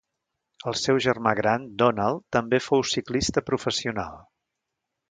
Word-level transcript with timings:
El 0.71 0.77
seu 0.83 1.01
germà 1.07 1.33
gran 1.41 1.67
Donald, 1.83 2.25
també 2.39 2.63
fou 2.71 2.87
ciclista 2.97 3.47
professional. 3.53 4.23